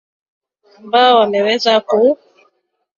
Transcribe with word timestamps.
ambao 0.77 1.15
wameweza 1.19 1.79
ku 1.87 2.17